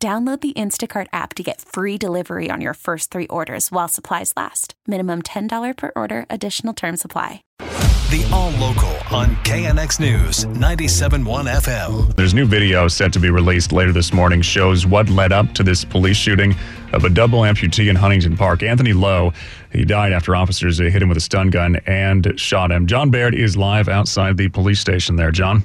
[0.00, 4.32] Download the Instacart app to get free delivery on your first three orders while supplies
[4.36, 4.74] last.
[4.86, 7.42] Minimum $10 per order, additional term supply.
[7.58, 12.14] The All Local on KNX News 97.1 FM.
[12.14, 15.64] There's new video set to be released later this morning shows what led up to
[15.64, 16.54] this police shooting
[16.92, 18.62] of a double amputee in Huntington Park.
[18.62, 19.32] Anthony Lowe,
[19.72, 22.86] he died after officers hit him with a stun gun and shot him.
[22.86, 25.32] John Baird is live outside the police station there.
[25.32, 25.64] John?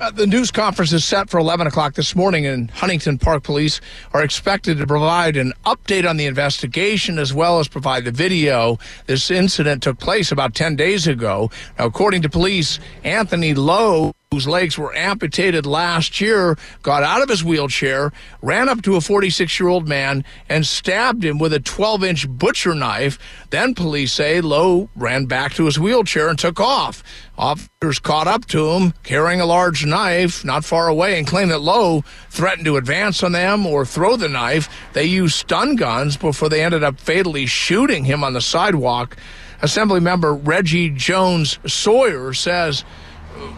[0.00, 3.82] Uh, the news conference is set for 11 o'clock this morning, and Huntington Park Police
[4.14, 8.78] are expected to provide an update on the investigation as well as provide the video.
[9.04, 11.50] This incident took place about 10 days ago.
[11.78, 17.28] Now, according to police, Anthony Lowe whose legs were amputated last year, got out of
[17.28, 21.58] his wheelchair, ran up to a 46 year old man, and stabbed him with a
[21.58, 23.18] 12 inch butcher knife.
[23.50, 27.02] Then police say Lowe ran back to his wheelchair and took off.
[27.36, 31.60] Officers caught up to him carrying a large knife not far away and claimed that
[31.60, 34.68] Lowe threatened to advance on them or throw the knife.
[34.92, 39.16] They used stun guns before they ended up fatally shooting him on the sidewalk.
[39.60, 42.84] Assemblymember Reggie Jones Sawyer says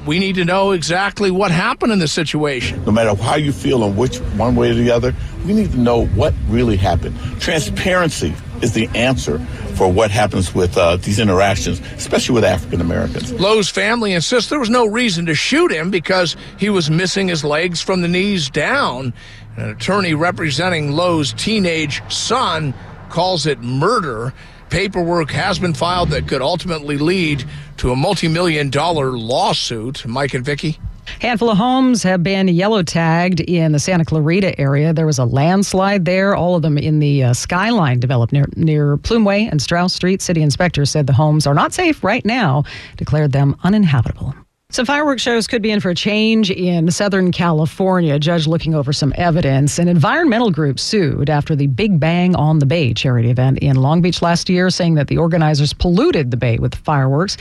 [0.06, 2.84] we need to know exactly what happened in the situation.
[2.84, 5.14] No matter how you feel on which one way or the other,
[5.46, 7.16] we need to know what really happened.
[7.40, 9.38] Transparency is the answer
[9.76, 13.32] for what happens with uh, these interactions, especially with African Americans.
[13.32, 17.44] Lowe's family insists there was no reason to shoot him because he was missing his
[17.44, 19.12] legs from the knees down.
[19.56, 22.74] An attorney representing Lowe's teenage son
[23.08, 24.32] calls it murder
[24.72, 27.44] paperwork has been filed that could ultimately lead
[27.76, 30.06] to a multi-million dollar lawsuit.
[30.06, 30.78] Mike and Vicky.
[31.20, 34.94] Handful of homes have been yellow tagged in the Santa Clarita area.
[34.94, 38.96] There was a landslide there, all of them in the uh, skyline developed near, near
[38.96, 40.22] Plumeway and Strauss Street.
[40.22, 42.64] City inspectors said the homes are not safe right now,
[42.96, 44.34] declared them uninhabitable.
[44.72, 48.18] Some fireworks shows could be in for a change in Southern California.
[48.18, 49.78] Judge looking over some evidence.
[49.78, 54.00] An environmental group sued after the Big Bang on the Bay charity event in Long
[54.00, 57.36] Beach last year, saying that the organizers polluted the bay with fireworks.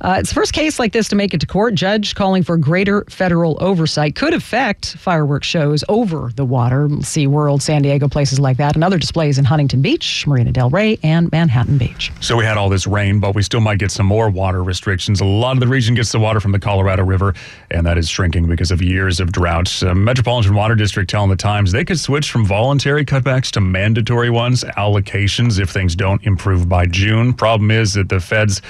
[0.00, 1.74] Uh, it's the first case like this to make it to court.
[1.74, 7.82] Judge calling for greater federal oversight could affect fireworks shows over the water, SeaWorld, San
[7.82, 11.76] Diego, places like that, and other displays in Huntington Beach, Marina Del Rey, and Manhattan
[11.76, 12.10] Beach.
[12.20, 15.20] So we had all this rain, but we still might get some more water restrictions.
[15.20, 17.34] A lot of the region gets the water from the Colorado River,
[17.70, 19.82] and that is shrinking because of years of drought.
[19.82, 24.30] Uh, Metropolitan Water District telling the Times they could switch from voluntary cutbacks to mandatory
[24.30, 27.34] ones, allocations if things don't improve by June.
[27.34, 28.62] Problem is that the feds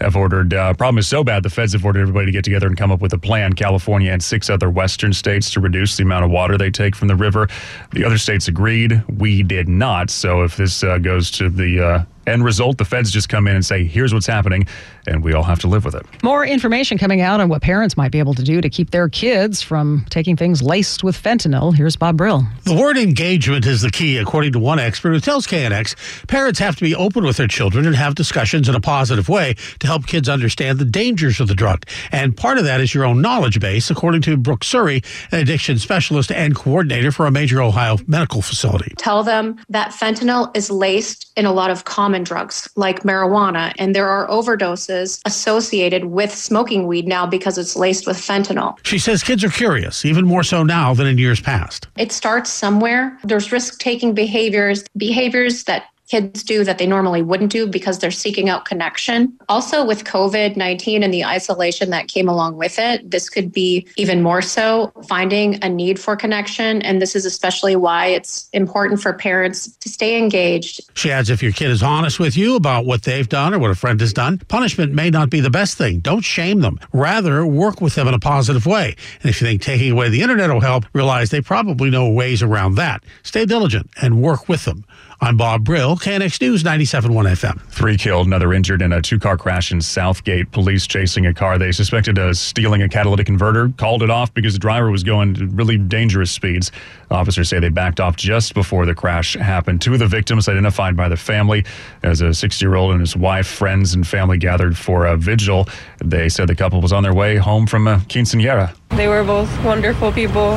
[0.00, 0.54] have ordered.
[0.54, 2.90] Uh, problem is so bad, the feds have ordered everybody to get together and come
[2.90, 3.52] up with a plan.
[3.52, 7.08] California and six other western states to reduce the amount of water they take from
[7.08, 7.48] the river.
[7.92, 9.02] The other states agreed.
[9.18, 10.10] We did not.
[10.10, 13.54] So if this uh, goes to the uh, end result, the feds just come in
[13.54, 14.66] and say, here's what's happening,
[15.06, 16.06] and we all have to live with it.
[16.22, 19.08] More information coming out on what parents might be able to do to keep their
[19.08, 21.74] kids from taking things laced with fentanyl.
[21.74, 22.44] Here's Bob Brill.
[22.64, 26.76] The word engagement is the key, according to one expert who tells KNX parents have
[26.76, 30.06] to be open with their children and have discussions in a positive way to help
[30.06, 31.84] kids understand the dangers of the drug.
[32.12, 35.02] And part of that is your own knowledge base, according to Brooke Surrey,
[35.32, 38.94] an addiction specialist and coordinator for a major Ohio medical facility.
[38.98, 43.94] Tell them that fentanyl is laced in a lot of common drugs like marijuana, and
[43.94, 48.76] there are overdoses associated with smoking weed now because it's laced with fentanyl.
[48.84, 51.88] She says kids are curious, even more so now than in years past.
[51.96, 53.16] It starts somewhere.
[53.24, 58.10] There's risk taking behaviors, behaviors that kids do that they normally wouldn't do because they're
[58.10, 59.32] seeking out connection.
[59.48, 63.86] Also, with COVID 19 and the isolation that came along with it, this could be
[63.96, 66.82] even more so finding a need for connection.
[66.82, 70.80] And this is especially why it's important for parents to stay engaged.
[70.94, 73.70] She adds if your kid is honest with you about what they've done or what
[73.70, 76.00] a friend has done, punishment may not be the best thing.
[76.00, 76.80] Don't shame them.
[76.92, 78.96] Rather, work with them in a positive way.
[79.22, 82.42] And if you think taking away the internet will help, realize they probably know ways
[82.42, 83.04] around that.
[83.22, 84.84] Stay diligent and work with them.
[85.22, 87.60] I'm Bob Brill, KNX News 97.1 FM.
[87.68, 90.50] Three killed, another injured in a two car crash in South Gate.
[90.50, 94.54] Police chasing a car they suspected of stealing a catalytic converter called it off because
[94.54, 96.72] the driver was going really dangerous speeds.
[97.10, 99.82] Officers say they backed off just before the crash happened.
[99.82, 101.66] Two of the victims identified by the family
[102.02, 105.68] as a 60 year old and his wife, friends, and family gathered for a vigil.
[106.02, 108.74] They said the couple was on their way home from a quinceanera.
[108.96, 110.56] They were both wonderful people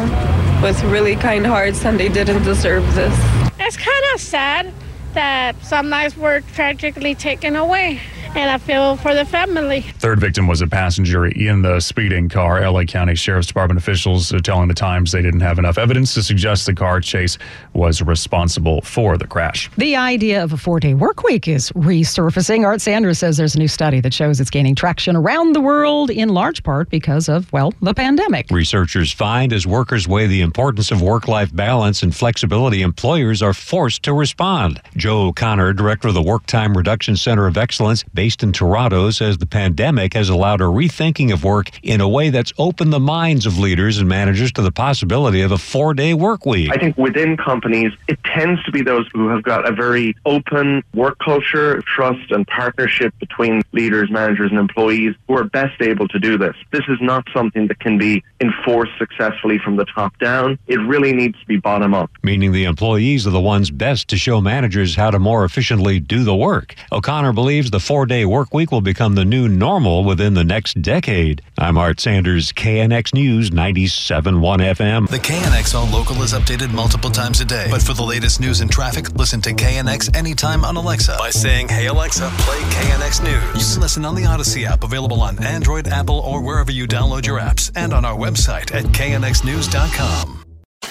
[0.62, 3.43] with really kind hearts, and they didn't deserve this.
[3.66, 4.74] It's kind of sad
[5.14, 8.02] that some lives were tragically taken away
[8.36, 9.82] and I feel for the family.
[9.82, 12.70] Third victim was a passenger in the speeding car.
[12.70, 16.66] LA County Sheriff's Department officials telling the Times they didn't have enough evidence to suggest
[16.66, 17.38] the car chase
[17.74, 19.70] was responsible for the crash.
[19.78, 22.66] The idea of a four day work week is resurfacing.
[22.66, 26.10] Art Sanders says there's a new study that shows it's gaining traction around the world
[26.10, 28.48] in large part because of, well, the pandemic.
[28.50, 33.54] Researchers find as workers weigh the importance of work life balance and flexibility, employers are
[33.54, 34.82] forced to respond.
[34.96, 39.38] Joe O'Connor, director of the Work Time Reduction Center of Excellence, based in Toronto, says
[39.38, 43.46] the pandemic has allowed a rethinking of work in a way that's opened the minds
[43.46, 46.72] of leaders and managers to the possibility of a four day work week.
[46.72, 50.84] I think within companies, it tends to be those who have got a very open
[50.94, 56.18] work culture, trust, and partnership between leaders, managers, and employees who are best able to
[56.18, 56.56] do this.
[56.72, 60.58] This is not something that can be enforced successfully from the top down.
[60.68, 62.10] It really needs to be bottom up.
[62.24, 66.24] Meaning the employees are the ones best to show managers how to more efficiently do
[66.24, 66.76] the work.
[66.90, 70.80] O'Connor believes the four day work week will become the new normal within the next
[70.82, 71.42] decade.
[71.58, 75.10] I'm Art Sanders, KNX News 97.1 FM.
[75.10, 77.68] The KNX All Local is updated multiple times a day.
[77.72, 81.70] But for the latest news and traffic, listen to KNX anytime on Alexa by saying,
[81.70, 83.68] Hey Alexa, play KNX News.
[83.68, 87.26] You can listen on the Audacy app, available on Android, Apple, or wherever you download
[87.26, 90.44] your apps, and on our website at knxnews.com.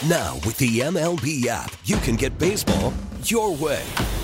[0.08, 2.92] Now, with the MLB app, you can get baseball
[3.22, 3.84] your way.